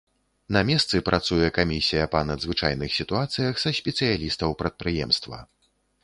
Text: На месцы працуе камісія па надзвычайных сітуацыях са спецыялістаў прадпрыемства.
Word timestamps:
На 0.55 0.61
месцы 0.67 0.99
працуе 1.09 1.49
камісія 1.57 2.05
па 2.15 2.21
надзвычайных 2.29 2.95
сітуацыях 2.99 3.53
са 3.65 3.73
спецыялістаў 3.81 4.55
прадпрыемства. 4.63 5.37